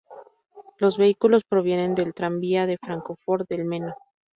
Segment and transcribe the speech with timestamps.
[0.79, 3.93] Los vehículos provienen del tranvía de Fráncfort del Meno.